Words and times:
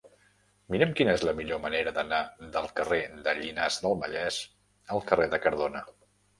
Mira'm 0.75 0.95
quina 0.99 1.13
és 1.17 1.25
la 1.29 1.33
millor 1.39 1.61
manera 1.65 1.93
d'anar 1.99 2.23
del 2.57 2.67
carrer 2.81 2.99
de 3.29 3.37
Llinars 3.43 3.79
del 3.87 3.97
Vallès 4.03 4.43
al 4.97 5.09
carrer 5.13 5.33
de 5.37 5.45
Cardona. 5.49 5.89